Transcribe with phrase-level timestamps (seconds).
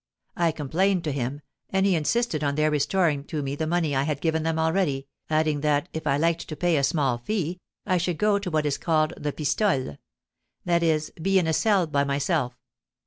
[0.35, 4.01] I complained to him, and he insisted on their restoring to me the money I
[4.01, 7.97] had given them already, adding that, if I liked to pay a small fee, I
[7.99, 9.97] should go to what is called the pistole;
[10.65, 12.57] that is, be in a cell to myself.